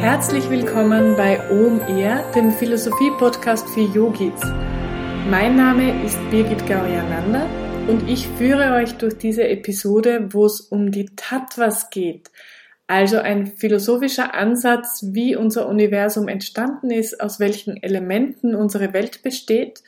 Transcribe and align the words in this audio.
Herzlich 0.00 0.48
willkommen 0.48 1.14
bei 1.14 1.38
OMR, 1.50 2.32
dem 2.32 2.52
Philosophie-Podcast 2.52 3.68
für 3.68 3.82
Yogis. 3.82 4.40
Mein 5.28 5.56
Name 5.56 6.02
ist 6.02 6.18
Birgit 6.30 6.66
Gauriananda 6.66 7.46
und 7.86 8.08
ich 8.08 8.26
führe 8.26 8.72
euch 8.76 8.94
durch 8.94 9.18
diese 9.18 9.46
Episode, 9.46 10.28
wo 10.32 10.46
es 10.46 10.62
um 10.62 10.90
die 10.90 11.10
Tattvas 11.16 11.90
geht, 11.90 12.30
also 12.86 13.18
ein 13.18 13.46
philosophischer 13.48 14.32
Ansatz, 14.32 15.04
wie 15.12 15.36
unser 15.36 15.68
Universum 15.68 16.28
entstanden 16.28 16.90
ist, 16.90 17.20
aus 17.20 17.38
welchen 17.38 17.76
Elementen 17.76 18.54
unsere 18.54 18.94
Welt 18.94 19.22
besteht 19.22 19.82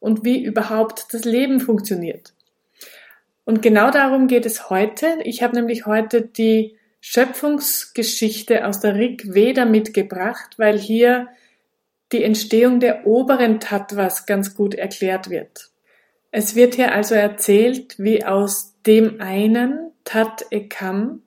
und 0.00 0.24
wie 0.24 0.42
überhaupt 0.42 1.14
das 1.14 1.24
Leben 1.24 1.60
funktioniert. 1.60 2.34
Und 3.44 3.62
genau 3.62 3.92
darum 3.92 4.26
geht 4.26 4.44
es 4.44 4.70
heute. 4.70 5.18
Ich 5.22 5.40
habe 5.40 5.54
nämlich 5.54 5.86
heute 5.86 6.20
die 6.22 6.76
Schöpfungsgeschichte 7.04 8.64
aus 8.64 8.78
der 8.78 8.94
Rig 8.94 9.34
Veda 9.34 9.64
mitgebracht, 9.64 10.56
weil 10.56 10.78
hier 10.78 11.26
die 12.12 12.22
Entstehung 12.22 12.78
der 12.78 13.08
oberen 13.08 13.58
Tattvas 13.58 14.24
ganz 14.24 14.54
gut 14.54 14.76
erklärt 14.76 15.28
wird. 15.28 15.72
Es 16.30 16.54
wird 16.54 16.76
hier 16.76 16.92
also 16.92 17.16
erzählt, 17.16 17.98
wie 17.98 18.24
aus 18.24 18.74
dem 18.86 19.20
einen 19.20 19.90
Tat 20.04 20.46
Ekam 20.52 21.22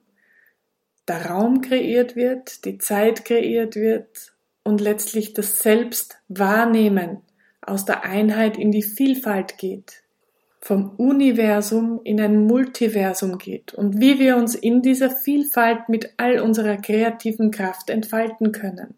der 1.06 1.26
Raum 1.26 1.60
kreiert 1.60 2.16
wird, 2.16 2.64
die 2.64 2.78
Zeit 2.78 3.26
kreiert 3.26 3.76
wird 3.76 4.32
und 4.64 4.80
letztlich 4.80 5.34
das 5.34 5.58
Selbst 5.58 6.16
wahrnehmen 6.28 7.20
aus 7.60 7.84
der 7.84 8.02
Einheit 8.02 8.56
in 8.56 8.72
die 8.72 8.82
Vielfalt 8.82 9.58
geht 9.58 10.05
vom 10.60 10.90
Universum 10.96 12.00
in 12.02 12.20
ein 12.20 12.46
Multiversum 12.46 13.38
geht 13.38 13.74
und 13.74 14.00
wie 14.00 14.18
wir 14.18 14.36
uns 14.36 14.54
in 14.54 14.82
dieser 14.82 15.10
Vielfalt 15.10 15.88
mit 15.88 16.14
all 16.16 16.40
unserer 16.40 16.76
kreativen 16.76 17.50
Kraft 17.50 17.90
entfalten 17.90 18.52
können. 18.52 18.94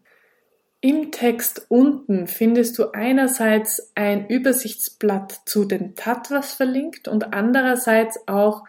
Im 0.81 1.11
Text 1.11 1.67
unten 1.69 2.29
findest 2.29 2.79
du 2.79 2.93
einerseits 2.93 3.91
ein 3.97 4.29
Übersichtsblatt 4.29 5.41
zu 5.45 5.65
den 5.65 5.97
Tattvas 5.97 6.55
verlinkt 6.55 7.09
und 7.09 7.35
andererseits 7.35 8.29
auch 8.29 8.65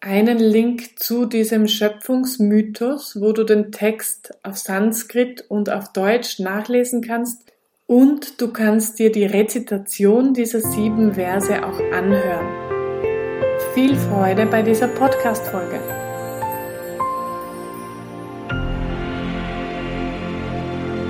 einen 0.00 0.38
Link 0.38 1.00
zu 1.00 1.26
diesem 1.26 1.66
Schöpfungsmythos, 1.66 3.20
wo 3.20 3.32
du 3.32 3.42
den 3.42 3.72
Text 3.72 4.32
auf 4.44 4.58
Sanskrit 4.58 5.44
und 5.48 5.70
auf 5.70 5.92
Deutsch 5.92 6.38
nachlesen 6.38 7.02
kannst, 7.02 7.47
und 7.88 8.42
du 8.42 8.52
kannst 8.52 8.98
dir 8.98 9.10
die 9.10 9.24
Rezitation 9.24 10.34
dieser 10.34 10.60
sieben 10.60 11.14
Verse 11.14 11.64
auch 11.64 11.80
anhören. 11.90 12.46
Viel 13.72 13.96
Freude 13.96 14.44
bei 14.44 14.60
dieser 14.60 14.88
Podcast-Folge. 14.88 15.80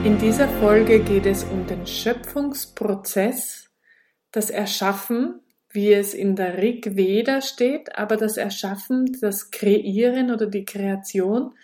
In 0.05 0.19
dieser 0.19 0.47
Folge 0.61 1.01
geht 1.01 1.27
es 1.27 1.43
um 1.43 1.67
den 1.67 1.85
Schöpfungsprozess, 1.85 3.71
das 4.31 4.49
Erschaffen, 4.49 5.41
wie 5.71 5.93
es 5.93 6.15
in 6.15 6.37
der 6.37 6.59
Rig 6.59 6.95
Veda 6.95 7.43
steht, 7.43 7.99
aber 7.99 8.17
das 8.17 8.37
Erschaffen, 8.37 9.19
das 9.21 9.51
Kreieren 9.51 10.31
oder 10.31 10.47
die 10.47 10.65
Kreation, 10.65 11.55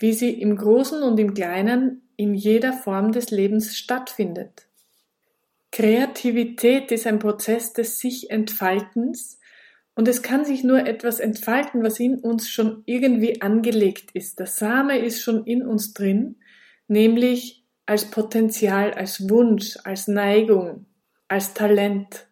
wie 0.00 0.12
sie 0.12 0.30
im 0.30 0.56
Großen 0.56 1.02
und 1.02 1.20
im 1.20 1.34
Kleinen 1.34 2.02
in 2.16 2.34
jeder 2.34 2.72
Form 2.72 3.12
des 3.12 3.30
Lebens 3.30 3.76
stattfindet. 3.76 4.66
Kreativität 5.72 6.90
ist 6.90 7.06
ein 7.06 7.20
Prozess 7.20 7.72
des 7.72 7.98
sich 7.98 8.30
Entfaltens 8.30 9.38
und 9.94 10.08
es 10.08 10.22
kann 10.22 10.44
sich 10.44 10.64
nur 10.64 10.86
etwas 10.86 11.20
entfalten, 11.20 11.82
was 11.82 12.00
in 12.00 12.18
uns 12.18 12.48
schon 12.48 12.82
irgendwie 12.86 13.40
angelegt 13.42 14.10
ist. 14.14 14.38
Der 14.38 14.46
Same 14.46 14.98
ist 14.98 15.22
schon 15.22 15.44
in 15.44 15.66
uns 15.66 15.92
drin, 15.92 16.36
nämlich 16.88 17.64
als 17.86 18.10
Potenzial, 18.10 18.92
als 18.94 19.28
Wunsch, 19.28 19.76
als 19.84 20.08
Neigung, 20.08 20.86
als 21.28 21.54
Talent. 21.54 22.28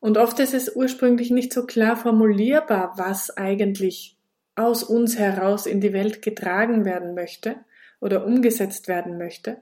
Und 0.00 0.16
oft 0.18 0.38
ist 0.40 0.54
es 0.54 0.74
ursprünglich 0.74 1.30
nicht 1.30 1.52
so 1.52 1.66
klar 1.66 1.96
formulierbar, 1.96 2.94
was 2.96 3.36
eigentlich 3.36 4.19
aus 4.60 4.82
uns 4.82 5.18
heraus 5.18 5.66
in 5.66 5.80
die 5.80 5.92
Welt 5.92 6.22
getragen 6.22 6.84
werden 6.84 7.14
möchte 7.14 7.56
oder 8.00 8.24
umgesetzt 8.24 8.88
werden 8.88 9.18
möchte. 9.18 9.58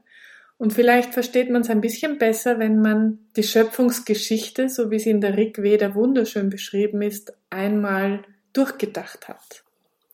Und 0.59 0.73
vielleicht 0.73 1.15
versteht 1.15 1.51
man 1.51 1.63
es 1.63 1.71
ein 1.71 1.81
bisschen 1.81 2.19
besser, 2.19 2.59
wenn 2.59 2.81
man 2.81 3.21
die 3.37 3.45
Schöpfungsgeschichte, 3.45 4.69
so 4.69 4.91
wie 4.91 4.99
sie 4.99 5.11
in 5.11 5.21
der 5.21 5.37
Rig 5.37 5.63
Veda 5.63 5.95
wunderschön 5.95 6.51
beschrieben 6.51 7.01
ist, 7.01 7.33
einmal 7.49 8.25
durchgedacht 8.53 9.29
hat. 9.29 9.65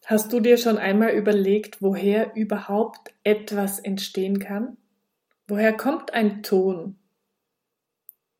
Hast 0.04 0.34
du 0.34 0.40
dir 0.40 0.58
schon 0.58 0.76
einmal 0.76 1.12
überlegt, 1.12 1.80
woher 1.80 2.36
überhaupt 2.36 3.14
etwas 3.22 3.78
entstehen 3.78 4.38
kann? 4.38 4.76
Woher 5.48 5.72
kommt 5.72 6.12
ein 6.12 6.42
Ton? 6.42 6.96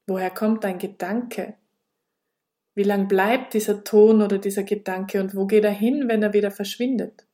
Woher 0.07 0.31
kommt 0.31 0.67
ein 0.67 0.79
Gedanke? 0.79 1.55
Wie 2.75 2.83
lang 2.83 3.07
bleibt 3.09 3.55
dieser 3.55 3.85
Ton 3.85 4.21
oder 4.21 4.39
dieser 4.39 4.65
Gedanke 4.65 5.21
und 5.21 5.35
wo 5.37 5.47
geht 5.47 5.65
er 5.65 5.71
hin, 5.71 6.09
wenn 6.09 6.23
er 6.23 6.33
wieder 6.33 6.51
verschwindet? 6.51 7.25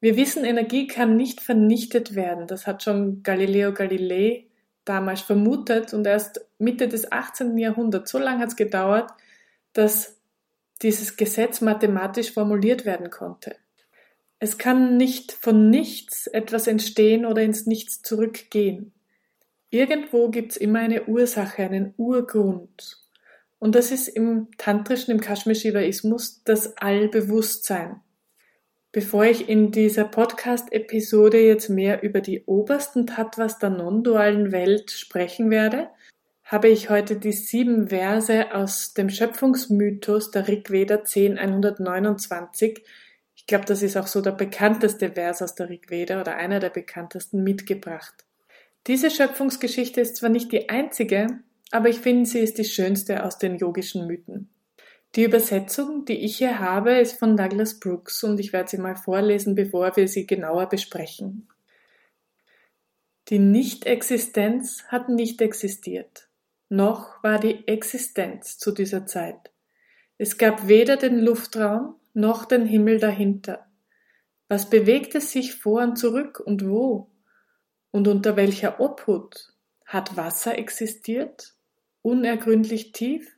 Wir 0.00 0.16
wissen, 0.16 0.44
Energie 0.44 0.86
kann 0.86 1.16
nicht 1.16 1.40
vernichtet 1.40 2.14
werden. 2.14 2.46
Das 2.46 2.66
hat 2.66 2.82
schon 2.82 3.22
Galileo 3.22 3.72
Galilei 3.72 4.46
damals 4.84 5.20
vermutet 5.20 5.92
und 5.92 6.06
erst 6.06 6.46
Mitte 6.58 6.88
des 6.88 7.10
18. 7.10 7.58
Jahrhunderts, 7.58 8.10
so 8.10 8.18
lange 8.18 8.40
hat 8.40 8.50
es 8.50 8.56
gedauert, 8.56 9.10
dass 9.72 10.16
dieses 10.82 11.16
Gesetz 11.16 11.60
mathematisch 11.60 12.32
formuliert 12.32 12.84
werden 12.84 13.10
konnte. 13.10 13.56
Es 14.38 14.58
kann 14.58 14.96
nicht 14.96 15.32
von 15.32 15.70
nichts 15.70 16.26
etwas 16.26 16.66
entstehen 16.66 17.24
oder 17.24 17.42
ins 17.42 17.66
Nichts 17.66 18.02
zurückgehen. 18.02 18.92
Irgendwo 19.70 20.28
gibt 20.28 20.52
es 20.52 20.56
immer 20.56 20.80
eine 20.80 21.06
Ursache, 21.06 21.62
einen 21.62 21.94
Urgrund. 21.96 23.05
Und 23.58 23.74
das 23.74 23.90
ist 23.90 24.08
im 24.08 24.48
tantrischen, 24.58 25.12
im 25.12 25.20
Kashmir-Shivaismus 25.20 26.42
das 26.44 26.76
Allbewusstsein. 26.76 28.00
Bevor 28.92 29.24
ich 29.24 29.48
in 29.48 29.72
dieser 29.72 30.04
Podcast-Episode 30.04 31.38
jetzt 31.38 31.68
mehr 31.68 32.02
über 32.02 32.20
die 32.20 32.44
obersten 32.44 33.06
Tattvas 33.06 33.58
der 33.58 33.70
non-dualen 33.70 34.52
Welt 34.52 34.90
sprechen 34.90 35.50
werde, 35.50 35.90
habe 36.44 36.68
ich 36.68 36.90
heute 36.90 37.16
die 37.16 37.32
sieben 37.32 37.88
Verse 37.88 38.54
aus 38.54 38.94
dem 38.94 39.10
Schöpfungsmythos 39.10 40.30
der 40.30 40.46
Rigveda 40.48 40.96
10.129. 40.96 42.80
Ich 43.34 43.46
glaube, 43.46 43.64
das 43.64 43.82
ist 43.82 43.96
auch 43.96 44.06
so 44.06 44.20
der 44.20 44.30
bekannteste 44.30 45.10
Vers 45.12 45.42
aus 45.42 45.54
der 45.56 45.68
Rigveda 45.68 46.20
oder 46.20 46.36
einer 46.36 46.60
der 46.60 46.70
bekanntesten 46.70 47.42
mitgebracht. 47.42 48.24
Diese 48.86 49.10
Schöpfungsgeschichte 49.10 50.00
ist 50.00 50.16
zwar 50.16 50.30
nicht 50.30 50.52
die 50.52 50.68
einzige, 50.68 51.40
aber 51.70 51.88
ich 51.88 51.98
finde, 51.98 52.28
sie 52.28 52.40
ist 52.40 52.58
die 52.58 52.64
schönste 52.64 53.24
aus 53.24 53.38
den 53.38 53.56
yogischen 53.56 54.06
Mythen. 54.06 54.50
Die 55.14 55.24
Übersetzung, 55.24 56.04
die 56.04 56.24
ich 56.24 56.36
hier 56.36 56.58
habe, 56.58 56.98
ist 56.98 57.18
von 57.18 57.36
Douglas 57.36 57.80
Brooks 57.80 58.22
und 58.22 58.38
ich 58.38 58.52
werde 58.52 58.68
sie 58.68 58.78
mal 58.78 58.96
vorlesen, 58.96 59.54
bevor 59.54 59.96
wir 59.96 60.08
sie 60.08 60.26
genauer 60.26 60.68
besprechen. 60.68 61.48
Die 63.28 63.38
Nichtexistenz 63.38 64.84
hat 64.88 65.08
nicht 65.08 65.40
existiert, 65.40 66.28
noch 66.68 67.22
war 67.24 67.40
die 67.40 67.66
Existenz 67.66 68.58
zu 68.58 68.72
dieser 68.72 69.06
Zeit. 69.06 69.50
Es 70.18 70.38
gab 70.38 70.68
weder 70.68 70.96
den 70.96 71.18
Luftraum 71.18 71.96
noch 72.14 72.44
den 72.44 72.66
Himmel 72.66 72.98
dahinter. 72.98 73.66
Was 74.48 74.70
bewegte 74.70 75.20
sich 75.20 75.56
vor 75.56 75.82
und 75.82 75.96
zurück 75.96 76.40
und 76.40 76.68
wo? 76.68 77.10
Und 77.90 78.06
unter 78.06 78.36
welcher 78.36 78.80
Obhut? 78.80 79.52
Hat 79.84 80.16
Wasser 80.16 80.56
existiert? 80.56 81.55
Unergründlich 82.06 82.92
tief? 82.92 83.36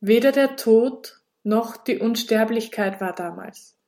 Weder 0.00 0.32
der 0.32 0.56
Tod 0.56 1.22
noch 1.44 1.76
die 1.76 1.98
Unsterblichkeit 1.98 3.00
war 3.00 3.14
damals. 3.14 3.78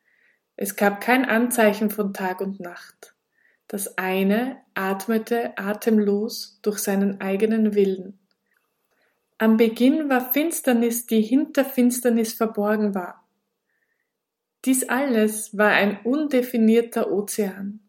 Es 0.54 0.76
gab 0.76 1.00
kein 1.00 1.24
Anzeichen 1.24 1.90
von 1.90 2.14
Tag 2.14 2.40
und 2.40 2.60
Nacht. 2.60 3.16
Das 3.66 3.98
eine 3.98 4.58
atmete 4.74 5.58
atemlos 5.58 6.60
durch 6.62 6.78
seinen 6.78 7.20
eigenen 7.20 7.74
Willen. 7.74 8.20
Am 9.38 9.56
Beginn 9.56 10.08
war 10.08 10.32
Finsternis, 10.32 11.06
die 11.06 11.20
hinter 11.20 11.64
Finsternis 11.64 12.32
verborgen 12.32 12.94
war. 12.94 13.26
Dies 14.66 14.88
alles 14.88 15.58
war 15.58 15.70
ein 15.70 15.98
undefinierter 16.04 17.10
Ozean, 17.10 17.80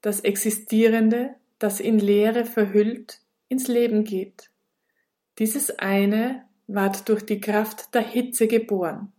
das 0.00 0.20
Existierende, 0.20 1.34
das 1.58 1.78
in 1.78 1.98
Leere 1.98 2.46
verhüllt, 2.46 3.20
ins 3.50 3.68
Leben 3.68 4.04
geht. 4.04 4.49
Dieses 5.40 5.78
eine 5.78 6.44
ward 6.66 7.08
durch 7.08 7.24
die 7.24 7.40
Kraft 7.40 7.94
der 7.94 8.02
Hitze 8.02 8.46
geboren. 8.46 9.12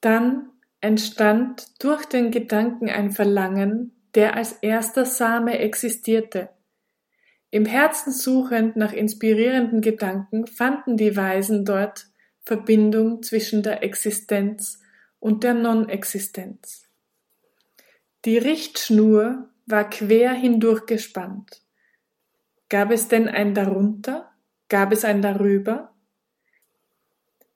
Dann 0.00 0.50
entstand 0.80 1.82
durch 1.82 2.04
den 2.04 2.32
Gedanken 2.32 2.90
ein 2.90 3.12
Verlangen, 3.12 3.92
der 4.16 4.34
als 4.34 4.52
erster 4.52 5.04
Same 5.04 5.60
existierte. 5.60 6.50
Im 7.50 7.64
Herzen 7.64 8.12
suchend 8.12 8.76
nach 8.76 8.92
inspirierenden 8.92 9.82
Gedanken 9.82 10.48
fanden 10.48 10.96
die 10.96 11.16
Weisen 11.16 11.64
dort 11.64 12.06
Verbindung 12.42 13.22
zwischen 13.22 13.62
der 13.62 13.84
Existenz 13.84 14.82
und 15.20 15.44
der 15.44 15.54
Non-Existenz. 15.54 16.88
Die 18.24 18.36
Richtschnur 18.36 19.48
war 19.66 19.88
quer 19.88 20.32
hindurch 20.32 20.86
gespannt. 20.86 21.62
Gab 22.68 22.90
es 22.90 23.06
denn 23.06 23.28
ein 23.28 23.54
darunter? 23.54 24.32
Gab 24.68 24.92
es 24.92 25.04
ein 25.04 25.22
darüber? 25.22 25.94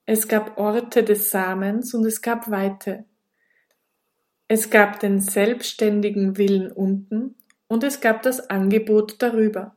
Es 0.07 0.29
gab 0.29 0.59
Orte 0.59 1.05
des 1.05 1.31
Samens 1.31 1.95
und 1.95 2.07
es 2.07 2.23
gab 2.23 2.51
Weite. 2.51 3.05
Es 4.49 4.71
gab 4.71 5.01
den 5.01 5.21
selbstständigen 5.21 6.37
Willen 6.37 6.73
unten 6.73 7.37
und 7.69 7.85
es 7.85 8.01
gab 8.01 8.23
das 8.23 8.51
Angebot 8.51 9.23
darüber. 9.23 9.77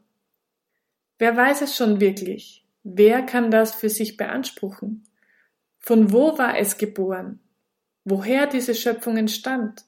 Wer 1.17 1.35
weiß 1.35 1.61
es 1.61 1.75
schon 1.75 1.99
wirklich? 1.99 2.65
Wer 2.83 3.21
kann 3.21 3.51
das 3.51 3.75
für 3.75 3.89
sich 3.89 4.17
beanspruchen? 4.17 5.03
Von 5.79 6.11
wo 6.11 6.37
war 6.37 6.57
es 6.57 6.77
geboren? 6.77 7.39
Woher 8.03 8.47
diese 8.47 8.75
Schöpfung 8.75 9.17
entstand? 9.17 9.85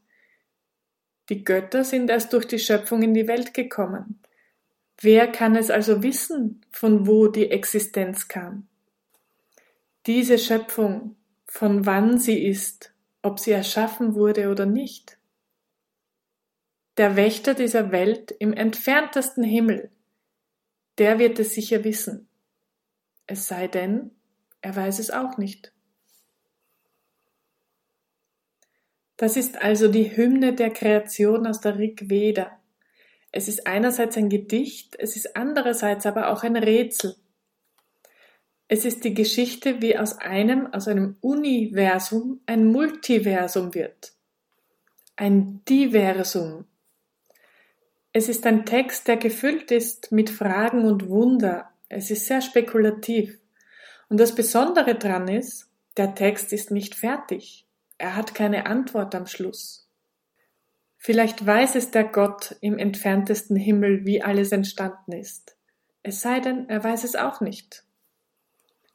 Die 1.29 1.43
Götter 1.43 1.83
sind 1.83 2.09
erst 2.09 2.33
durch 2.33 2.45
die 2.45 2.59
Schöpfung 2.59 3.03
in 3.03 3.13
die 3.13 3.27
Welt 3.27 3.53
gekommen. 3.53 4.21
Wer 4.99 5.31
kann 5.31 5.55
es 5.55 5.69
also 5.69 6.01
wissen, 6.03 6.65
von 6.71 7.07
wo 7.07 7.27
die 7.27 7.51
Existenz 7.51 8.27
kam? 8.27 8.67
diese 10.07 10.37
Schöpfung, 10.37 11.17
von 11.45 11.85
wann 11.85 12.17
sie 12.17 12.47
ist, 12.47 12.93
ob 13.21 13.39
sie 13.39 13.51
erschaffen 13.51 14.15
wurde 14.15 14.49
oder 14.49 14.65
nicht. 14.65 15.19
Der 16.95 17.15
Wächter 17.15 17.53
dieser 17.53 17.91
Welt 17.91 18.31
im 18.31 18.53
entferntesten 18.53 19.43
Himmel, 19.43 19.91
der 20.97 21.19
wird 21.19 21.37
es 21.39 21.53
sicher 21.53 21.83
wissen. 21.83 22.27
Es 23.27 23.47
sei 23.47 23.67
denn, 23.67 24.11
er 24.61 24.75
weiß 24.75 24.99
es 24.99 25.11
auch 25.11 25.37
nicht. 25.37 25.73
Das 29.17 29.35
ist 29.35 29.61
also 29.61 29.89
die 29.89 30.15
Hymne 30.15 30.53
der 30.53 30.69
Kreation 30.69 31.45
aus 31.47 31.59
der 31.59 31.77
Rig 31.77 32.09
Veda. 32.09 32.56
Es 33.37 33.47
ist 33.47 33.67
einerseits 33.67 34.17
ein 34.17 34.29
Gedicht, 34.29 34.95
es 34.97 35.15
ist 35.15 35.35
andererseits 35.35 36.07
aber 36.07 36.29
auch 36.29 36.41
ein 36.41 36.55
Rätsel. 36.55 37.15
Es 38.67 38.83
ist 38.83 39.03
die 39.03 39.13
Geschichte, 39.13 39.79
wie 39.79 39.95
aus 39.95 40.17
einem, 40.17 40.73
aus 40.73 40.87
einem 40.87 41.17
Universum 41.21 42.41
ein 42.47 42.65
Multiversum 42.65 43.75
wird. 43.75 44.13
Ein 45.17 45.63
Diversum. 45.69 46.65
Es 48.11 48.27
ist 48.27 48.43
ein 48.47 48.65
Text, 48.65 49.07
der 49.07 49.17
gefüllt 49.17 49.69
ist 49.69 50.11
mit 50.11 50.31
Fragen 50.31 50.85
und 50.85 51.07
Wunder. 51.07 51.69
Es 51.89 52.09
ist 52.09 52.25
sehr 52.25 52.41
spekulativ. 52.41 53.37
Und 54.09 54.19
das 54.19 54.33
Besondere 54.33 54.95
dran 54.95 55.27
ist, 55.27 55.69
der 55.95 56.15
Text 56.15 56.53
ist 56.53 56.71
nicht 56.71 56.95
fertig. 56.95 57.67
Er 57.99 58.15
hat 58.15 58.33
keine 58.33 58.65
Antwort 58.65 59.13
am 59.13 59.27
Schluss. 59.27 59.86
Vielleicht 60.97 61.45
weiß 61.45 61.75
es 61.75 61.91
der 61.91 62.03
Gott 62.03 62.55
im 62.61 62.77
entferntesten 62.77 63.55
Himmel, 63.55 64.05
wie 64.05 64.21
alles 64.21 64.51
entstanden 64.51 65.13
ist. 65.13 65.55
Es 66.03 66.21
sei 66.21 66.39
denn, 66.39 66.67
er 66.69 66.83
weiß 66.83 67.03
es 67.03 67.15
auch 67.15 67.39
nicht. 67.41 67.83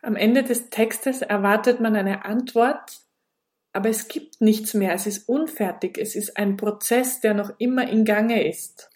Am 0.03 0.17
Ende 0.17 0.43
des 0.43 0.71
Textes 0.71 1.23
erwartet 1.23 1.81
man 1.81 1.95
eine 1.95 2.25
Antwort, 2.25 3.01
aber 3.73 3.89
es 3.89 4.09
gibt 4.09 4.41
nichts 4.41 4.75
mehr, 4.75 4.93
es 4.93 5.07
ist 5.07 5.29
unfertig, 5.29 5.97
es 5.97 6.17
ist 6.17 6.37
ein 6.37 6.57
Prozess, 6.57 7.21
der 7.21 7.35
noch 7.35 7.53
immer 7.59 7.89
in 7.89 8.05
Gange 8.05 8.47
ist. 8.47 8.91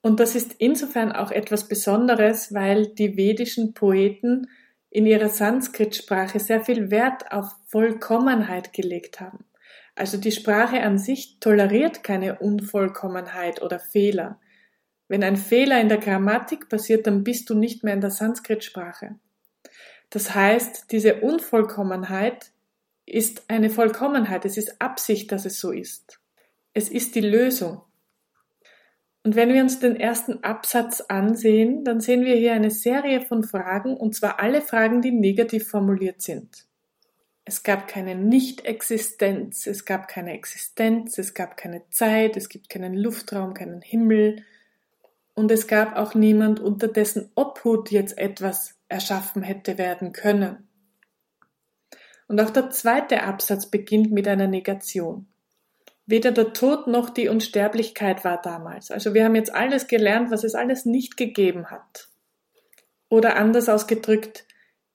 Und 0.00 0.20
das 0.20 0.34
ist 0.34 0.54
insofern 0.58 1.12
auch 1.12 1.30
etwas 1.30 1.68
Besonderes, 1.68 2.54
weil 2.54 2.86
die 2.86 3.16
vedischen 3.16 3.74
Poeten 3.74 4.48
in 4.88 5.04
ihrer 5.04 5.28
Sanskrit-Sprache 5.28 6.40
sehr 6.40 6.64
viel 6.64 6.90
Wert 6.90 7.30
auf 7.30 7.50
Vollkommenheit 7.66 8.72
gelegt 8.72 9.20
haben. 9.20 9.44
Also 9.96 10.18
die 10.18 10.30
Sprache 10.30 10.82
an 10.82 10.98
sich 10.98 11.40
toleriert 11.40 12.04
keine 12.04 12.38
Unvollkommenheit 12.38 13.62
oder 13.62 13.80
Fehler. 13.80 14.38
Wenn 15.08 15.24
ein 15.24 15.36
Fehler 15.36 15.80
in 15.80 15.88
der 15.88 15.98
Grammatik 15.98 16.68
passiert, 16.68 17.06
dann 17.06 17.24
bist 17.24 17.48
du 17.48 17.54
nicht 17.54 17.82
mehr 17.82 17.94
in 17.94 18.02
der 18.02 18.10
Sanskrit-Sprache. 18.10 19.16
Das 20.10 20.34
heißt, 20.34 20.92
diese 20.92 21.22
Unvollkommenheit 21.22 22.52
ist 23.06 23.48
eine 23.48 23.70
Vollkommenheit. 23.70 24.44
Es 24.44 24.58
ist 24.58 24.80
Absicht, 24.80 25.32
dass 25.32 25.46
es 25.46 25.58
so 25.58 25.72
ist. 25.72 26.20
Es 26.74 26.90
ist 26.90 27.14
die 27.14 27.20
Lösung. 27.20 27.80
Und 29.22 29.34
wenn 29.34 29.52
wir 29.52 29.62
uns 29.62 29.80
den 29.80 29.96
ersten 29.96 30.44
Absatz 30.44 31.00
ansehen, 31.00 31.84
dann 31.84 32.00
sehen 32.00 32.24
wir 32.24 32.36
hier 32.36 32.52
eine 32.52 32.70
Serie 32.70 33.22
von 33.22 33.44
Fragen, 33.44 33.96
und 33.96 34.14
zwar 34.14 34.40
alle 34.40 34.60
Fragen, 34.60 35.00
die 35.00 35.10
negativ 35.10 35.68
formuliert 35.68 36.20
sind. 36.20 36.66
Es 37.46 37.62
gab 37.62 37.88
keine 37.88 38.14
Nicht-Existenz, 38.14 39.66
es 39.66 39.84
gab 39.84 40.08
keine 40.08 40.34
Existenz, 40.34 41.16
es 41.16 41.32
gab 41.32 41.56
keine 41.56 41.88
Zeit, 41.90 42.36
es 42.36 42.48
gibt 42.48 42.68
keinen 42.68 42.92
Luftraum, 42.94 43.54
keinen 43.54 43.80
Himmel, 43.80 44.44
und 45.36 45.52
es 45.52 45.66
gab 45.66 45.96
auch 45.96 46.14
niemand, 46.14 46.60
unter 46.60 46.88
dessen 46.88 47.30
Obhut 47.34 47.90
jetzt 47.90 48.16
etwas 48.16 48.74
erschaffen 48.88 49.42
hätte 49.42 49.76
werden 49.76 50.12
können. 50.12 50.66
Und 52.26 52.40
auch 52.40 52.50
der 52.50 52.70
zweite 52.70 53.22
Absatz 53.22 53.66
beginnt 53.66 54.10
mit 54.10 54.26
einer 54.26 54.46
Negation. 54.48 55.26
Weder 56.06 56.32
der 56.32 56.54
Tod 56.54 56.86
noch 56.86 57.10
die 57.10 57.28
Unsterblichkeit 57.28 58.24
war 58.24 58.40
damals. 58.40 58.90
Also 58.90 59.12
wir 59.12 59.24
haben 59.24 59.34
jetzt 59.34 59.54
alles 59.54 59.88
gelernt, 59.88 60.30
was 60.30 60.42
es 60.42 60.54
alles 60.54 60.86
nicht 60.86 61.18
gegeben 61.18 61.66
hat. 61.70 62.08
Oder 63.10 63.36
anders 63.36 63.68
ausgedrückt, 63.68 64.45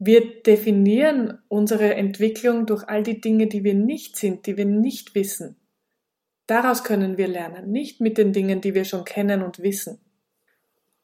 wir 0.04 0.42
definieren 0.42 1.38
unsere 1.48 1.94
Entwicklung 1.94 2.66
durch 2.66 2.90
all 2.90 3.04
die 3.04 3.22
Dinge, 3.22 3.46
die 3.46 3.64
wir 3.64 3.76
nicht 3.76 4.18
sind, 4.18 4.48
die 4.48 4.58
wir 4.58 4.66
nicht 4.66 5.14
wissen. 5.14 5.58
Daraus 6.48 6.84
können 6.84 7.20
wir 7.20 7.28
lernen, 7.28 7.72
nicht 7.72 8.02
mit 8.02 8.18
den 8.18 8.34
Dingen, 8.34 8.62
die 8.62 8.74
wir 8.74 8.84
schon 8.84 9.06
kennen 9.06 9.44
und 9.44 9.60
wissen. 9.60 10.00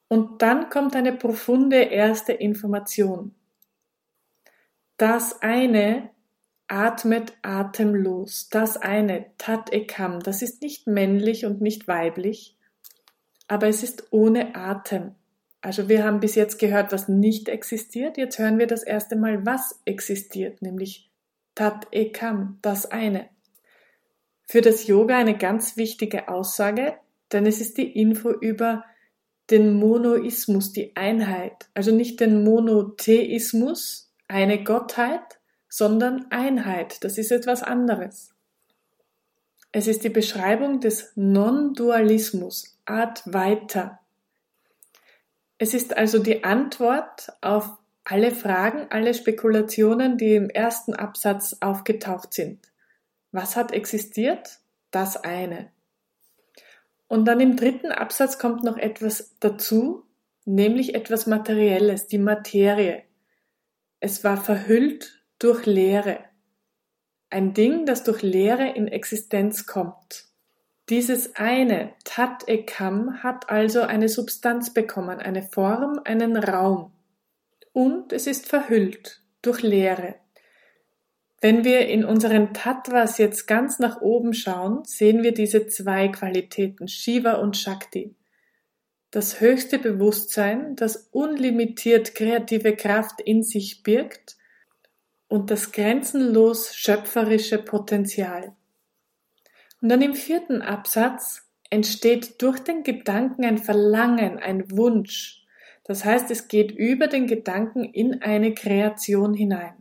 Und 0.07 0.41
dann 0.41 0.71
kommt 0.71 0.95
eine 0.95 1.13
profunde 1.13 1.77
erste 1.77 2.33
Information. 2.33 3.35
Das 4.97 5.43
eine 5.43 6.09
atmet 6.67 7.37
atemlos. 7.43 8.49
Das 8.49 8.77
eine, 8.77 9.27
tat 9.37 9.71
ekam, 9.71 10.21
das 10.21 10.41
ist 10.41 10.63
nicht 10.63 10.87
männlich 10.87 11.45
und 11.45 11.61
nicht 11.61 11.87
weiblich, 11.87 12.57
aber 13.47 13.67
es 13.67 13.83
ist 13.83 14.07
ohne 14.09 14.55
Atem. 14.55 15.13
Also 15.61 15.89
wir 15.89 16.03
haben 16.03 16.19
bis 16.19 16.35
jetzt 16.35 16.59
gehört, 16.59 16.91
was 16.91 17.07
nicht 17.07 17.49
existiert. 17.49 18.17
Jetzt 18.17 18.39
hören 18.39 18.59
wir 18.59 18.67
das 18.67 18.83
erste 18.83 19.15
Mal, 19.15 19.45
was 19.45 19.81
existiert, 19.85 20.61
nämlich 20.61 21.09
tat 21.55 21.87
ekam, 21.91 22.59
das 22.61 22.85
eine. 22.85 23.29
Für 24.45 24.61
das 24.61 24.87
Yoga 24.87 25.17
eine 25.17 25.37
ganz 25.37 25.75
wichtige 25.75 26.29
Aussage, 26.29 26.95
denn 27.31 27.45
es 27.45 27.59
ist 27.59 27.77
die 27.77 27.99
Info 27.99 28.31
über 28.31 28.85
den 29.49 29.73
Monoismus, 29.73 30.71
die 30.71 30.95
Einheit, 30.95 31.69
also 31.73 31.91
nicht 31.91 32.19
den 32.19 32.43
Monotheismus, 32.43 34.13
eine 34.27 34.63
Gottheit, 34.63 35.39
sondern 35.69 36.27
Einheit, 36.29 37.03
das 37.03 37.17
ist 37.17 37.31
etwas 37.31 37.63
anderes. 37.63 38.33
Es 39.71 39.87
ist 39.87 40.03
die 40.03 40.09
Beschreibung 40.09 40.79
des 40.79 41.11
Non-Dualismus, 41.15 42.79
Art 42.85 43.21
weiter. 43.25 43.99
Es 45.57 45.73
ist 45.73 45.97
also 45.97 46.19
die 46.19 46.43
Antwort 46.43 47.33
auf 47.41 47.77
alle 48.03 48.31
Fragen, 48.31 48.87
alle 48.89 49.13
Spekulationen, 49.13 50.17
die 50.17 50.35
im 50.35 50.49
ersten 50.49 50.93
Absatz 50.93 51.57
aufgetaucht 51.59 52.33
sind. 52.33 52.71
Was 53.31 53.55
hat 53.55 53.73
existiert? 53.73 54.59
Das 54.91 55.17
eine. 55.17 55.71
Und 57.07 57.25
dann 57.25 57.39
im 57.39 57.55
dritten 57.55 57.91
Absatz 57.91 58.39
kommt 58.39 58.63
noch 58.63 58.77
etwas 58.77 59.35
dazu, 59.39 60.05
nämlich 60.45 60.95
etwas 60.95 61.27
Materielles, 61.27 62.07
die 62.07 62.17
Materie. 62.17 63.03
Es 63.99 64.23
war 64.23 64.37
verhüllt 64.37 65.23
durch 65.39 65.65
Leere. 65.65 66.19
Ein 67.29 67.53
Ding, 67.53 67.85
das 67.85 68.03
durch 68.03 68.21
Leere 68.21 68.69
in 68.69 68.87
Existenz 68.87 69.65
kommt. 69.65 70.26
Dieses 70.89 71.35
eine, 71.35 71.93
Tat 72.05 72.47
Ekam, 72.47 73.21
hat 73.21 73.49
also 73.49 73.81
eine 73.81 74.07
Substanz 74.07 74.73
bekommen, 74.73 75.19
eine 75.19 75.43
Form, 75.43 75.99
einen 76.05 76.37
Raum. 76.37 76.93
Und 77.73 78.13
es 78.13 78.25
ist 78.25 78.47
verhüllt 78.47 79.21
durch 79.41 79.61
Leere. 79.61 80.15
Wenn 81.41 81.63
wir 81.63 81.87
in 81.87 82.03
unseren 82.03 82.53
Tattvas 82.53 83.19
jetzt 83.19 83.47
ganz 83.47 83.79
nach 83.79 84.01
oben 84.01 84.33
schauen, 84.33 84.83
sehen 84.85 85.21
wir 85.23 85.33
diese 85.33 85.67
zwei 85.67 86.07
Qualitäten, 86.07 86.87
Shiva 86.87 87.33
und 87.33 87.57
Shakti. 87.57 88.15
Das 89.11 89.39
höchste 89.39 89.79
Bewusstsein, 89.79 90.75
das 90.75 91.09
unlimitiert 91.11 92.15
kreative 92.15 92.75
Kraft 92.75 93.21
in 93.21 93.43
sich 93.43 93.83
birgt 93.83 94.37
und 95.27 95.51
das 95.51 95.71
grenzenlos 95.71 96.75
schöpferische 96.75 97.59
Potenzial. 97.59 98.56
Und 99.81 99.89
dann 99.89 100.01
im 100.01 100.13
vierten 100.13 100.61
Absatz 100.61 101.47
entsteht 101.69 102.41
durch 102.41 102.59
den 102.59 102.83
Gedanken 102.83 103.45
ein 103.45 103.57
Verlangen, 103.57 104.39
ein 104.39 104.71
Wunsch. 104.71 105.43
Das 105.83 106.03
heißt, 106.03 106.31
es 106.31 106.47
geht 106.47 106.71
über 106.71 107.07
den 107.07 107.27
Gedanken 107.27 107.83
in 107.83 108.21
eine 108.21 108.53
Kreation 108.53 109.33
hinein. 109.33 109.75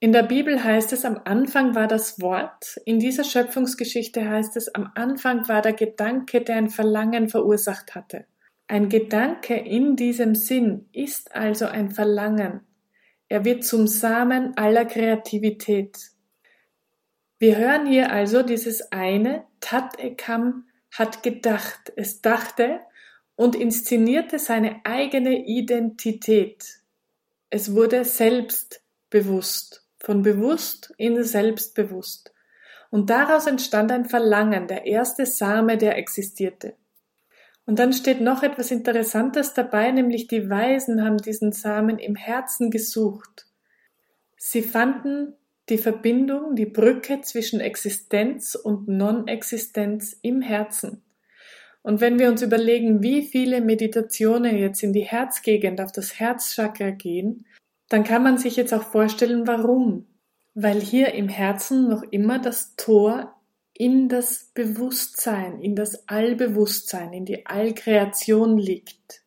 In 0.00 0.12
der 0.12 0.22
Bibel 0.22 0.62
heißt 0.62 0.92
es, 0.92 1.04
am 1.04 1.20
Anfang 1.24 1.74
war 1.74 1.88
das 1.88 2.20
Wort. 2.20 2.80
In 2.84 3.00
dieser 3.00 3.24
Schöpfungsgeschichte 3.24 4.28
heißt 4.28 4.56
es, 4.56 4.72
am 4.72 4.92
Anfang 4.94 5.48
war 5.48 5.60
der 5.60 5.72
Gedanke, 5.72 6.40
der 6.40 6.56
ein 6.56 6.70
Verlangen 6.70 7.28
verursacht 7.28 7.96
hatte. 7.96 8.24
Ein 8.68 8.88
Gedanke 8.88 9.56
in 9.56 9.96
diesem 9.96 10.36
Sinn 10.36 10.88
ist 10.92 11.34
also 11.34 11.66
ein 11.66 11.90
Verlangen. 11.90 12.60
Er 13.28 13.44
wird 13.44 13.64
zum 13.64 13.88
Samen 13.88 14.56
aller 14.56 14.84
Kreativität. 14.84 15.98
Wir 17.38 17.56
hören 17.56 17.86
hier 17.86 18.10
also 18.10 18.42
dieses 18.42 18.90
eine, 18.90 19.44
Tat 19.60 19.98
Ekam 19.98 20.64
hat 20.90 21.22
gedacht, 21.22 21.92
es 21.94 22.20
dachte 22.20 22.80
und 23.36 23.54
inszenierte 23.54 24.40
seine 24.40 24.80
eigene 24.84 25.46
Identität. 25.46 26.80
Es 27.50 27.74
wurde 27.74 28.04
selbstbewusst, 28.04 29.86
von 30.00 30.22
bewusst 30.22 30.92
in 30.96 31.22
selbstbewusst. 31.22 32.34
Und 32.90 33.10
daraus 33.10 33.46
entstand 33.46 33.92
ein 33.92 34.06
Verlangen, 34.06 34.66
der 34.66 34.86
erste 34.86 35.24
Same, 35.24 35.76
der 35.76 35.96
existierte. 35.96 36.74
Und 37.66 37.78
dann 37.78 37.92
steht 37.92 38.20
noch 38.20 38.42
etwas 38.42 38.70
Interessantes 38.72 39.52
dabei, 39.52 39.92
nämlich 39.92 40.26
die 40.26 40.50
Weisen 40.50 41.04
haben 41.04 41.18
diesen 41.18 41.52
Samen 41.52 41.98
im 41.98 42.16
Herzen 42.16 42.70
gesucht. 42.70 43.46
Sie 44.36 44.62
fanden 44.62 45.34
die 45.68 45.78
Verbindung, 45.78 46.54
die 46.54 46.66
Brücke 46.66 47.20
zwischen 47.20 47.60
Existenz 47.60 48.54
und 48.54 48.88
Non-Existenz 48.88 50.18
im 50.22 50.40
Herzen. 50.40 51.02
Und 51.82 52.00
wenn 52.00 52.18
wir 52.18 52.28
uns 52.28 52.42
überlegen, 52.42 53.02
wie 53.02 53.22
viele 53.22 53.60
Meditationen 53.60 54.56
jetzt 54.56 54.82
in 54.82 54.92
die 54.92 55.06
Herzgegend 55.06 55.80
auf 55.80 55.92
das 55.92 56.18
Herzchakra 56.18 56.90
gehen, 56.90 57.46
dann 57.88 58.04
kann 58.04 58.22
man 58.22 58.38
sich 58.38 58.56
jetzt 58.56 58.74
auch 58.74 58.82
vorstellen, 58.82 59.46
warum. 59.46 60.06
Weil 60.54 60.80
hier 60.80 61.14
im 61.14 61.28
Herzen 61.28 61.88
noch 61.88 62.02
immer 62.02 62.38
das 62.38 62.74
Tor 62.76 63.34
in 63.72 64.08
das 64.08 64.50
Bewusstsein, 64.54 65.60
in 65.60 65.76
das 65.76 66.08
Allbewusstsein, 66.08 67.12
in 67.12 67.24
die 67.24 67.46
Allkreation 67.46 68.58
liegt. 68.58 69.22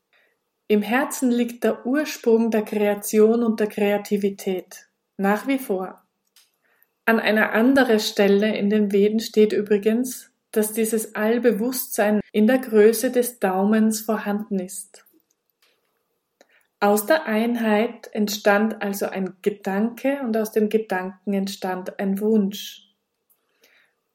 Im 0.68 0.82
Herzen 0.82 1.32
liegt 1.32 1.64
der 1.64 1.86
Ursprung 1.86 2.52
der 2.52 2.64
Kreation 2.64 3.44
und 3.44 3.60
der 3.60 3.68
Kreativität. 3.68 4.90
Nach 5.18 5.48
wie 5.48 5.58
vor. 5.58 6.04
An 7.12 7.20
einer 7.20 7.52
anderen 7.52 8.00
Stelle 8.00 8.56
in 8.56 8.70
den 8.70 8.94
Veden 8.94 9.20
steht 9.20 9.52
übrigens, 9.52 10.32
dass 10.52 10.72
dieses 10.72 11.14
Allbewusstsein 11.14 12.22
in 12.32 12.48
der 12.48 12.60
Größe 12.60 13.12
des 13.12 13.38
Daumens 13.38 14.00
vorhanden 14.00 14.60
ist. 14.60 15.06
Aus 16.80 17.06
der 17.06 17.26
Einheit 17.26 18.10
entstand 18.14 18.82
also 18.82 19.08
ein 19.08 19.36
Gedanke 19.42 20.22
und 20.22 20.38
aus 20.38 20.54
dem 20.54 20.70
Gedanken 20.70 21.34
entstand 21.34 22.00
ein 22.00 22.22
Wunsch. 22.22 22.96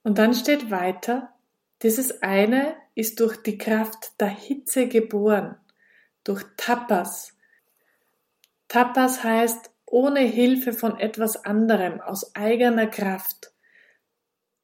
Und 0.02 0.16
dann 0.16 0.32
steht 0.32 0.70
weiter, 0.70 1.34
dieses 1.82 2.22
eine 2.22 2.76
ist 2.94 3.20
durch 3.20 3.36
die 3.36 3.58
Kraft 3.58 4.18
der 4.18 4.28
Hitze 4.28 4.88
geboren, 4.88 5.56
durch 6.24 6.42
Tapas. 6.56 7.36
Tapas 8.68 9.22
heißt 9.22 9.70
ohne 9.86 10.20
Hilfe 10.20 10.72
von 10.72 10.98
etwas 10.98 11.44
anderem, 11.44 12.00
aus 12.00 12.34
eigener 12.34 12.86
Kraft. 12.86 13.52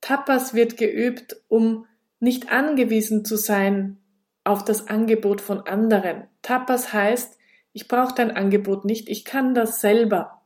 Tapas 0.00 0.52
wird 0.52 0.76
geübt, 0.76 1.36
um 1.48 1.86
nicht 2.18 2.52
angewiesen 2.52 3.24
zu 3.24 3.36
sein 3.36 3.98
auf 4.44 4.64
das 4.64 4.88
Angebot 4.88 5.40
von 5.40 5.60
anderen. 5.66 6.24
Tapas 6.42 6.92
heißt, 6.92 7.38
ich 7.72 7.88
brauche 7.88 8.14
dein 8.14 8.32
Angebot 8.32 8.84
nicht, 8.84 9.08
ich 9.08 9.24
kann 9.24 9.54
das 9.54 9.80
selber. 9.80 10.42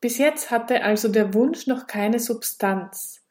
Bis 0.00 0.18
jetzt 0.18 0.50
hatte 0.50 0.82
also 0.82 1.08
der 1.08 1.34
Wunsch 1.34 1.66
noch 1.66 1.86
keine 1.86 2.18
Substanz, 2.18 3.22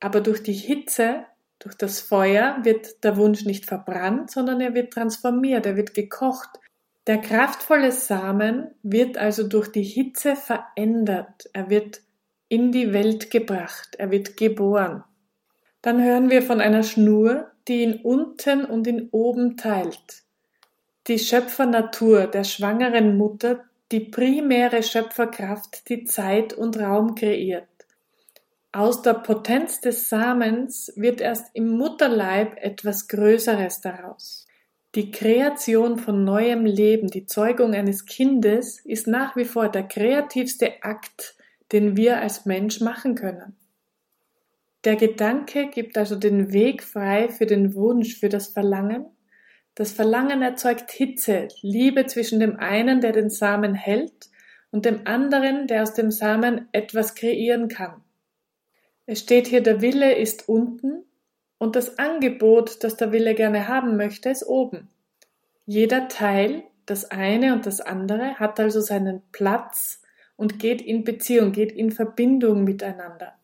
aber 0.00 0.20
durch 0.20 0.42
die 0.42 0.52
Hitze, 0.52 1.26
durch 1.58 1.76
das 1.76 2.00
Feuer 2.00 2.58
wird 2.62 3.04
der 3.04 3.16
Wunsch 3.16 3.44
nicht 3.44 3.66
verbrannt, 3.66 4.30
sondern 4.30 4.60
er 4.60 4.74
wird 4.74 4.92
transformiert, 4.92 5.66
er 5.66 5.76
wird 5.76 5.94
gekocht, 5.94 6.60
der 7.06 7.18
kraftvolle 7.18 7.92
Samen 7.92 8.70
wird 8.82 9.18
also 9.18 9.46
durch 9.46 9.68
die 9.68 9.82
Hitze 9.82 10.36
verändert, 10.36 11.50
er 11.52 11.68
wird 11.68 12.00
in 12.48 12.72
die 12.72 12.92
Welt 12.92 13.30
gebracht, 13.30 13.96
er 13.98 14.10
wird 14.10 14.36
geboren. 14.36 15.04
Dann 15.82 16.02
hören 16.02 16.30
wir 16.30 16.40
von 16.40 16.60
einer 16.60 16.82
Schnur, 16.82 17.50
die 17.68 17.82
ihn 17.82 18.00
unten 18.02 18.64
und 18.64 18.86
in 18.86 19.08
oben 19.10 19.56
teilt. 19.56 20.22
Die 21.06 21.18
Schöpfernatur 21.18 22.26
der 22.26 22.44
schwangeren 22.44 23.18
Mutter, 23.18 23.64
die 23.92 24.00
primäre 24.00 24.82
Schöpferkraft, 24.82 25.88
die 25.90 26.04
Zeit 26.04 26.54
und 26.54 26.78
Raum 26.78 27.14
kreiert. 27.14 27.68
Aus 28.72 29.02
der 29.02 29.14
Potenz 29.14 29.80
des 29.82 30.08
Samens 30.08 30.92
wird 30.96 31.20
erst 31.20 31.50
im 31.52 31.68
Mutterleib 31.68 32.56
etwas 32.56 33.08
Größeres 33.08 33.82
daraus. 33.82 34.46
Die 34.94 35.10
Kreation 35.10 35.98
von 35.98 36.22
neuem 36.22 36.64
Leben, 36.64 37.08
die 37.08 37.26
Zeugung 37.26 37.74
eines 37.74 38.06
Kindes, 38.06 38.78
ist 38.84 39.08
nach 39.08 39.34
wie 39.34 39.44
vor 39.44 39.68
der 39.68 39.82
kreativste 39.82 40.84
Akt, 40.84 41.34
den 41.72 41.96
wir 41.96 42.20
als 42.20 42.46
Mensch 42.46 42.80
machen 42.80 43.16
können. 43.16 43.56
Der 44.84 44.94
Gedanke 44.94 45.68
gibt 45.68 45.98
also 45.98 46.14
den 46.14 46.52
Weg 46.52 46.84
frei 46.84 47.28
für 47.28 47.46
den 47.46 47.74
Wunsch, 47.74 48.20
für 48.20 48.28
das 48.28 48.48
Verlangen. 48.48 49.06
Das 49.74 49.90
Verlangen 49.90 50.42
erzeugt 50.42 50.92
Hitze, 50.92 51.48
Liebe 51.62 52.06
zwischen 52.06 52.38
dem 52.38 52.56
einen, 52.56 53.00
der 53.00 53.10
den 53.10 53.30
Samen 53.30 53.74
hält, 53.74 54.30
und 54.70 54.84
dem 54.84 55.06
anderen, 55.06 55.66
der 55.66 55.82
aus 55.82 55.94
dem 55.94 56.10
Samen 56.12 56.68
etwas 56.72 57.14
kreieren 57.14 57.68
kann. 57.68 58.02
Es 59.06 59.20
steht 59.20 59.48
hier, 59.48 59.62
der 59.62 59.80
Wille 59.80 60.14
ist 60.14 60.48
unten 60.48 61.04
und 61.58 61.76
das 61.76 61.98
Angebot, 61.98 62.82
das 62.84 62.96
der 62.96 63.12
Wille 63.12 63.34
gerne 63.34 63.68
haben 63.68 63.96
möchte, 63.96 64.30
ist 64.30 64.46
oben. 64.46 64.88
Jeder 65.66 66.08
Teil, 66.08 66.64
das 66.86 67.10
eine 67.10 67.54
und 67.54 67.66
das 67.66 67.80
andere, 67.80 68.34
hat 68.38 68.60
also 68.60 68.80
seinen 68.80 69.22
Platz 69.32 70.02
und 70.36 70.58
geht 70.58 70.82
in 70.82 71.04
Beziehung, 71.04 71.52
geht 71.52 71.72
in 71.72 71.90
Verbindung 71.90 72.64
miteinander. 72.64 73.34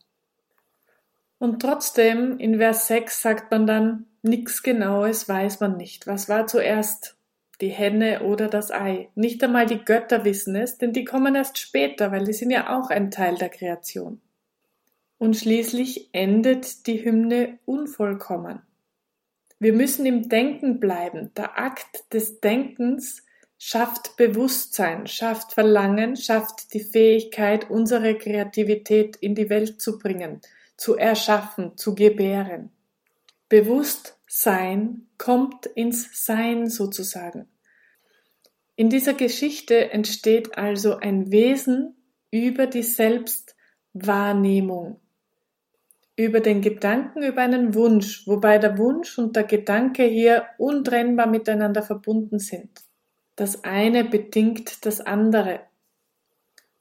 Und 1.38 1.62
trotzdem, 1.62 2.38
in 2.38 2.58
Vers 2.58 2.86
6 2.88 3.22
sagt 3.22 3.50
man 3.50 3.66
dann, 3.66 4.06
nichts 4.22 4.62
Genaues 4.62 5.28
weiß 5.28 5.60
man 5.60 5.76
nicht. 5.76 6.06
Was 6.06 6.28
war 6.28 6.46
zuerst? 6.46 7.16
Die 7.62 7.68
Henne 7.68 8.22
oder 8.22 8.48
das 8.48 8.70
Ei? 8.70 9.08
Nicht 9.14 9.42
einmal 9.42 9.66
die 9.66 9.84
Götter 9.84 10.24
wissen 10.24 10.54
es, 10.56 10.78
denn 10.78 10.92
die 10.92 11.04
kommen 11.04 11.34
erst 11.34 11.58
später, 11.58 12.10
weil 12.10 12.24
die 12.24 12.32
sind 12.32 12.50
ja 12.50 12.78
auch 12.78 12.90
ein 12.90 13.10
Teil 13.10 13.36
der 13.36 13.50
Kreation. 13.50 14.20
Und 15.20 15.36
schließlich 15.36 16.08
endet 16.12 16.86
die 16.86 17.04
Hymne 17.04 17.58
unvollkommen. 17.66 18.62
Wir 19.58 19.74
müssen 19.74 20.06
im 20.06 20.30
Denken 20.30 20.80
bleiben. 20.80 21.30
Der 21.36 21.58
Akt 21.58 22.10
des 22.14 22.40
Denkens 22.40 23.22
schafft 23.58 24.16
Bewusstsein, 24.16 25.06
schafft 25.06 25.52
Verlangen, 25.52 26.16
schafft 26.16 26.72
die 26.72 26.80
Fähigkeit, 26.80 27.68
unsere 27.68 28.16
Kreativität 28.16 29.16
in 29.16 29.34
die 29.34 29.50
Welt 29.50 29.82
zu 29.82 29.98
bringen, 29.98 30.40
zu 30.78 30.96
erschaffen, 30.96 31.76
zu 31.76 31.94
gebären. 31.94 32.70
Bewusstsein 33.50 35.06
kommt 35.18 35.66
ins 35.66 36.24
Sein 36.24 36.70
sozusagen. 36.70 37.46
In 38.74 38.88
dieser 38.88 39.12
Geschichte 39.12 39.90
entsteht 39.90 40.56
also 40.56 40.96
ein 40.96 41.30
Wesen 41.30 41.94
über 42.30 42.66
die 42.66 42.84
Selbstwahrnehmung 42.84 44.98
über 46.24 46.40
den 46.40 46.60
Gedanken 46.60 47.22
über 47.22 47.42
einen 47.42 47.74
Wunsch, 47.74 48.26
wobei 48.26 48.58
der 48.58 48.78
Wunsch 48.78 49.18
und 49.18 49.36
der 49.36 49.44
Gedanke 49.44 50.04
hier 50.04 50.46
untrennbar 50.58 51.26
miteinander 51.26 51.82
verbunden 51.82 52.38
sind. 52.38 52.70
Das 53.36 53.64
eine 53.64 54.04
bedingt 54.04 54.84
das 54.84 55.00
andere. 55.00 55.60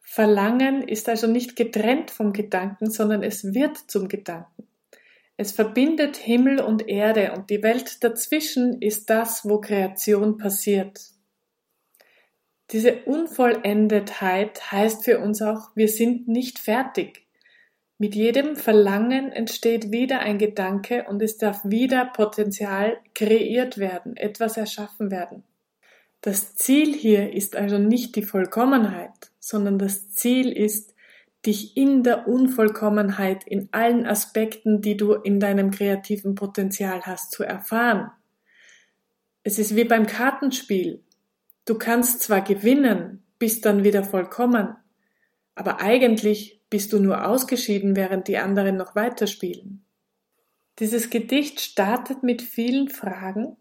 Verlangen 0.01 0.87
ist 0.87 1.07
also 1.07 1.27
nicht 1.27 1.55
getrennt 1.55 2.11
vom 2.11 2.33
Gedanken, 2.33 2.89
sondern 2.89 3.23
es 3.23 3.53
wird 3.53 3.77
zum 3.77 4.07
Gedanken. 4.07 4.67
Es 5.37 5.53
verbindet 5.53 6.17
Himmel 6.17 6.59
und 6.59 6.89
Erde 6.89 7.31
und 7.31 7.49
die 7.49 7.63
Welt 7.63 8.03
dazwischen 8.03 8.81
ist 8.81 9.09
das, 9.09 9.47
wo 9.47 9.61
Kreation 9.61 10.37
passiert. 10.37 10.99
Diese 12.71 13.03
Unvollendetheit 13.05 14.71
heißt 14.71 15.05
für 15.05 15.19
uns 15.19 15.41
auch, 15.41 15.69
wir 15.75 15.87
sind 15.87 16.27
nicht 16.27 16.59
fertig. 16.59 17.28
Mit 18.01 18.15
jedem 18.15 18.55
Verlangen 18.55 19.29
entsteht 19.29 19.91
wieder 19.91 20.19
ein 20.19 20.37
Gedanke 20.37 21.05
und 21.09 21.21
es 21.21 21.37
darf 21.37 21.65
wieder 21.65 22.05
Potenzial 22.05 22.97
kreiert 23.13 23.77
werden, 23.77 24.15
etwas 24.15 24.55
erschaffen 24.55 25.11
werden. 25.11 25.43
Das 26.21 26.55
Ziel 26.55 26.93
hier 26.93 27.33
ist 27.33 27.57
also 27.57 27.77
nicht 27.77 28.15
die 28.15 28.23
Vollkommenheit, 28.23 29.31
sondern 29.41 29.77
das 29.77 30.13
Ziel 30.13 30.49
ist, 30.49 30.95
dich 31.45 31.75
in 31.75 32.03
der 32.03 32.25
Unvollkommenheit 32.25 33.45
in 33.45 33.67
allen 33.73 34.05
Aspekten, 34.05 34.81
die 34.81 34.95
du 34.95 35.13
in 35.13 35.41
deinem 35.41 35.69
kreativen 35.69 36.35
Potenzial 36.35 37.01
hast, 37.01 37.31
zu 37.31 37.43
erfahren. 37.43 38.11
Es 39.43 39.59
ist 39.59 39.75
wie 39.75 39.83
beim 39.85 40.05
Kartenspiel. 40.05 41.03
Du 41.65 41.77
kannst 41.77 42.21
zwar 42.21 42.41
gewinnen, 42.41 43.23
bist 43.39 43.65
dann 43.65 43.83
wieder 43.83 44.05
vollkommen, 44.05 44.77
aber 45.53 45.81
eigentlich 45.81 46.58
bist 46.69 46.93
du 46.93 46.99
nur 46.99 47.27
ausgeschieden, 47.27 47.95
während 47.95 48.27
die 48.27 48.37
anderen 48.37 48.77
noch 48.77 48.95
weiterspielen. 48.95 49.85
Dieses 50.79 51.09
Gedicht 51.09 51.59
startet 51.59 52.23
mit 52.23 52.41
vielen 52.41 52.89
Fragen, 52.89 53.57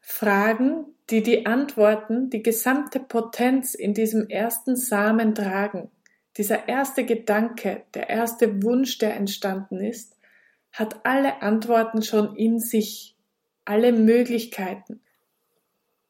Fragen, 0.00 0.86
die 1.10 1.22
die 1.22 1.46
Antworten, 1.46 2.30
die 2.30 2.42
gesamte 2.42 3.00
Potenz 3.00 3.74
in 3.74 3.94
diesem 3.94 4.28
ersten 4.28 4.76
Samen 4.76 5.34
tragen. 5.34 5.90
Dieser 6.36 6.68
erste 6.68 7.04
Gedanke, 7.04 7.84
der 7.94 8.08
erste 8.08 8.62
Wunsch, 8.62 8.98
der 8.98 9.16
entstanden 9.16 9.80
ist, 9.80 10.16
hat 10.72 11.04
alle 11.04 11.42
Antworten 11.42 12.02
schon 12.02 12.36
in 12.36 12.58
sich, 12.60 13.16
alle 13.64 13.92
Möglichkeiten. 13.92 15.00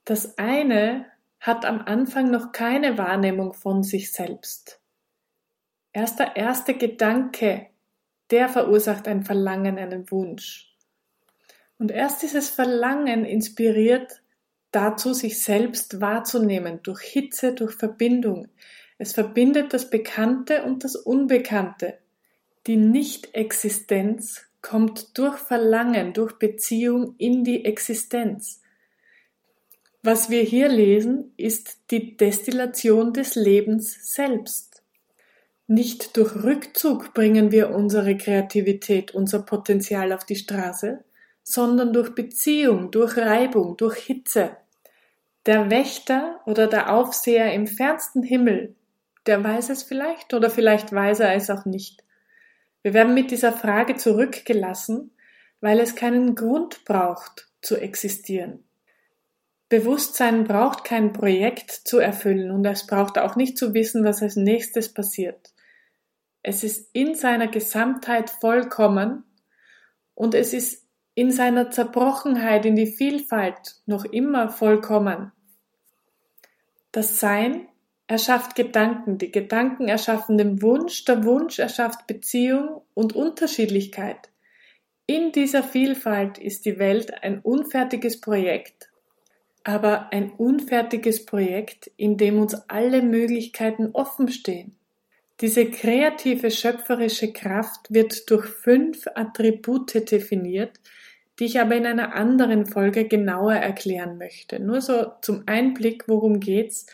Das 0.05 0.39
eine 0.39 1.07
hat 1.41 1.65
am 1.65 1.81
Anfang 1.81 2.31
noch 2.31 2.53
keine 2.53 2.99
Wahrnehmung 2.99 3.55
von 3.55 3.83
sich 3.83 4.13
selbst. 4.13 4.81
Erst 5.97 6.19
der 6.19 6.37
erste 6.37 6.75
Gedanke, 6.75 7.69
der 8.31 8.51
verursacht 8.51 9.09
ein 9.09 9.23
Verlangen, 9.23 9.79
einen 9.79 10.11
Wunsch. 10.11 10.77
Und 11.79 11.91
erst 11.91 12.23
dieses 12.23 12.51
Verlangen 12.51 13.25
inspiriert 13.25 14.21
dazu, 14.73 15.15
sich 15.15 15.43
selbst 15.43 16.03
wahrzunehmen, 16.03 16.81
durch 16.83 17.01
Hitze, 17.01 17.55
durch 17.55 17.73
Verbindung. 17.73 18.49
Es 18.99 19.15
verbindet 19.15 19.73
das 19.73 19.89
Bekannte 19.89 20.65
und 20.65 20.85
das 20.85 20.97
Unbekannte. 20.97 21.97
Die 22.67 22.77
Nicht-Existenz 22.77 24.45
kommt 24.61 25.17
durch 25.17 25.39
Verlangen, 25.39 26.13
durch 26.13 26.35
Beziehung 26.35 27.15
in 27.17 27.43
die 27.43 27.65
Existenz. 27.65 28.61
Was 30.03 30.29
wir 30.29 30.43
hier 30.43 30.69
lesen, 30.69 31.33
ist 31.39 31.91
die 31.91 32.19
Destillation 32.19 33.15
des 33.15 33.35
Lebens 33.35 34.13
selbst. 34.15 34.66
Nicht 35.69 36.17
durch 36.17 36.45
Rückzug 36.45 37.13
bringen 37.13 37.51
wir 37.51 37.71
unsere 37.71 38.17
Kreativität, 38.17 39.13
unser 39.13 39.43
Potenzial 39.43 40.13
auf 40.13 40.25
die 40.25 40.37
Straße, 40.37 41.03
sondern 41.43 41.93
durch 41.93 42.15
Beziehung, 42.15 42.93
durch 42.93 43.17
Reibung, 43.17 43.77
durch 43.77 43.97
Hitze. 43.97 44.57
Der 45.45 45.69
Wächter 45.71 46.41
oder 46.47 46.69
der 46.69 46.93
Aufseher 46.93 47.53
im 47.53 47.67
fernsten 47.67 48.23
Himmel, 48.23 48.77
der 49.27 49.43
weiß 49.43 49.71
es 49.71 49.83
vielleicht 49.83 50.35
oder 50.35 50.51
vielleicht 50.51 50.93
weiß 50.93 51.21
er 51.21 51.35
es 51.35 51.51
auch 51.51 51.65
nicht. 51.65 52.05
Wir 52.83 52.95
werden 52.95 53.15
mit 53.15 53.33
dieser 53.33 53.53
Frage 53.53 53.97
zurückgelassen, 53.97 55.11
weil 55.61 55.81
es 55.81 55.97
keinen 55.97 56.37
Grund 56.37 56.85
braucht 56.85 57.49
zu 57.61 57.77
existieren. 57.77 58.63
Bewusstsein 59.69 60.45
braucht 60.45 60.85
kein 60.85 61.13
Projekt 61.13 61.73
zu 61.73 61.99
erfüllen 61.99 62.53
und 62.53 62.65
es 62.65 62.87
braucht 62.87 63.19
auch 63.19 63.35
nicht 63.35 63.59
zu 63.59 63.75
wissen, 63.75 64.05
was 64.05 64.23
als 64.23 64.37
nächstes 64.37 64.95
passiert. 64.95 65.53
Es 66.49 66.63
ist 66.63 66.91
in 66.93 67.17
seiner 67.17 67.49
Gesamtheit 67.49 68.31
vollkommen 68.31 69.25
und 70.15 70.33
es 70.33 70.53
ist 70.53 70.87
in 71.17 71.33
seiner 71.33 71.73
Zerbrochenheit, 71.73 72.65
in 72.65 72.77
die 72.77 72.87
Vielfalt 72.87 73.81
noch 73.85 74.05
immer 74.05 74.49
vollkommen. 74.49 75.33
Das 76.93 77.19
Sein 77.19 77.67
erschafft 78.07 78.55
Gedanken, 78.55 79.19
die 79.19 79.33
Gedanken 79.33 79.89
erschaffen 79.89 80.39
den 80.39 80.63
Wunsch, 80.63 81.05
der 81.05 81.25
Wunsch 81.25 81.59
erschafft 81.59 82.07
Beziehung 82.07 82.83
und 82.95 83.17
Unterschiedlichkeit. 83.17 84.31
In 85.09 85.33
dieser 85.33 85.65
Vielfalt 85.65 86.39
ist 86.39 86.65
die 86.65 86.79
Welt 86.79 87.25
ein 87.25 87.41
unfertiges 87.41 88.21
Projekt, 88.21 88.93
aber 89.65 90.13
ein 90.13 90.31
unfertiges 90.31 91.27
Projekt, 91.27 91.91
in 91.97 92.17
dem 92.17 92.39
uns 92.39 92.55
alle 92.69 93.03
Möglichkeiten 93.03 93.91
offen 93.95 94.29
stehen. 94.29 94.76
Diese 95.41 95.71
kreative 95.71 96.51
schöpferische 96.51 97.33
Kraft 97.33 97.91
wird 97.91 98.31
durch 98.31 98.47
fünf 98.47 99.07
Attribute 99.15 100.11
definiert, 100.11 100.81
die 101.39 101.45
ich 101.45 101.61
aber 101.61 101.77
in 101.77 101.85
einer 101.85 102.15
anderen 102.15 102.65
Folge 102.65 103.07
genauer 103.07 103.55
erklären 103.55 104.17
möchte. 104.17 104.59
Nur 104.61 104.81
so 104.81 105.13
zum 105.21 105.43
Einblick, 105.47 106.09
worum 106.09 106.41
geht's. 106.41 106.87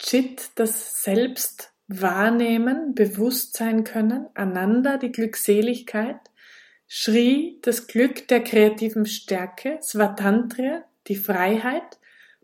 Chit, 0.00 0.50
das 0.56 1.04
Selbst 1.04 1.72
wahrnehmen, 1.86 2.96
bewusst 2.96 3.56
sein 3.56 3.84
können, 3.84 4.26
Ananda, 4.34 4.96
die 4.96 5.12
Glückseligkeit, 5.12 6.18
Shri, 6.88 7.58
das 7.62 7.86
Glück 7.86 8.26
der 8.28 8.42
kreativen 8.42 9.06
Stärke, 9.06 9.78
Svatantriya, 9.80 10.84
die 11.06 11.16
Freiheit, 11.16 11.98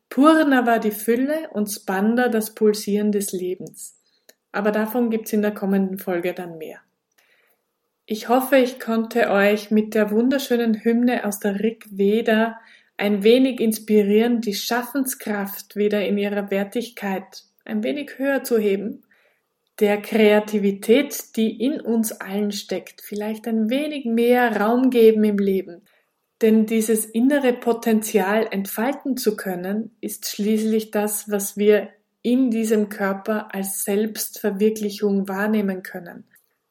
Purnava, 0.09 0.79
die 0.79 0.93
Fülle 0.93 1.51
und 1.51 1.67
Spanda, 1.67 2.29
das 2.29 2.55
Pulsieren 2.55 3.11
des 3.11 3.33
Lebens. 3.33 3.98
Aber 4.53 4.71
davon 4.73 5.11
gibt's 5.11 5.33
in 5.33 5.43
der 5.43 5.53
kommenden 5.53 5.99
Folge 5.99 6.35
dann 6.35 6.59
mehr. 6.59 6.81
Ich 8.07 8.29
hoffe, 8.29 8.57
ich 8.57 8.81
konnte 8.81 9.31
euch 9.31 9.71
mit 9.71 9.95
der 9.95 10.11
wunderschönen 10.11 10.83
Hymne 10.83 11.27
aus 11.27 11.41
der 11.41 11.61
Rig 11.61 11.87
Veda 11.91 12.59
ein 12.97 13.23
wenig 13.23 13.61
inspirieren, 13.61 14.41
die 14.41 14.55
Schaffenskraft 14.55 15.77
wieder 15.77 16.07
in 16.07 16.19
ihrer 16.19 16.51
Wertigkeit 16.51 17.45
ein 17.65 17.83
wenig 17.83 18.19
höher 18.19 18.43
zu 18.43 18.59
heben, 18.59 19.05
der 19.79 20.01
Kreativität, 20.03 21.37
die 21.37 21.63
in 21.63 21.81
uns 21.81 22.13
allen 22.13 22.51
steckt, 22.51 23.01
vielleicht 23.01 23.47
ein 23.47 23.71
wenig 23.71 24.07
mehr 24.07 24.59
Raum 24.61 24.91
geben 24.91 25.23
im 25.25 25.39
Leben. 25.39 25.83
Denn 26.41 26.67
dieses 26.67 27.05
innere 27.05 27.53
Potenzial 27.53 28.49
entfalten 28.51 29.17
zu 29.17 29.37
können, 29.37 29.97
ist 30.01 30.27
schließlich 30.27 30.91
das, 30.91 31.31
was 31.31 31.57
wir 31.57 31.91
in 32.23 32.51
diesem 32.51 32.89
Körper 32.89 33.55
als 33.55 33.85
Selbstverwirklichung 33.85 35.29
wahrnehmen 35.29 35.83
können 35.83 36.25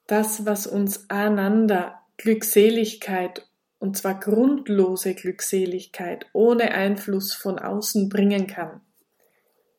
das, 0.07 0.45
was 0.45 0.65
uns 0.65 1.10
einander 1.10 1.99
Glückseligkeit, 2.17 3.45
und 3.77 3.95
zwar 3.95 4.19
grundlose 4.19 5.13
Glückseligkeit, 5.13 6.25
ohne 6.33 6.73
Einfluss 6.73 7.33
von 7.33 7.60
außen 7.60 8.10
bringen 8.10 8.47
kann. 8.47 8.81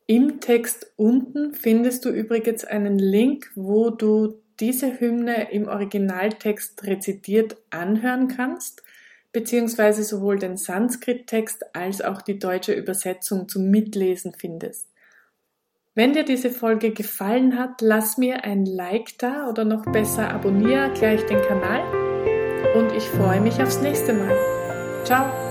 Im 0.05 0.39
Text 0.39 0.91
unten 0.95 1.53
findest 1.53 2.05
du 2.05 2.09
übrigens 2.09 2.63
einen 2.63 2.97
Link, 2.97 3.51
wo 3.55 3.89
du 3.89 4.41
diese 4.59 4.99
Hymne 4.99 5.51
im 5.51 5.67
Originaltext 5.67 6.83
rezitiert 6.85 7.57
anhören 7.69 8.27
kannst, 8.27 8.83
beziehungsweise 9.31 10.03
sowohl 10.03 10.39
den 10.39 10.57
Sanskrit-Text 10.57 11.75
als 11.75 12.01
auch 12.01 12.21
die 12.21 12.39
deutsche 12.39 12.73
Übersetzung 12.73 13.47
zum 13.47 13.69
Mitlesen 13.69 14.33
findest. 14.33 14.87
Wenn 15.95 16.13
dir 16.13 16.23
diese 16.23 16.51
Folge 16.51 16.91
gefallen 16.91 17.57
hat, 17.57 17.81
lass 17.81 18.17
mir 18.17 18.43
ein 18.43 18.65
Like 18.65 19.17
da 19.17 19.49
oder 19.49 19.65
noch 19.65 19.85
besser 19.85 20.31
abonniere 20.31 20.91
gleich 20.93 21.25
den 21.25 21.41
Kanal 21.41 21.81
und 22.75 22.91
ich 22.95 23.03
freue 23.03 23.41
mich 23.41 23.61
aufs 23.61 23.81
nächste 23.81 24.13
Mal. 24.13 24.37
Ciao! 25.03 25.48